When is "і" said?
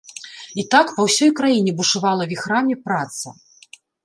0.61-0.63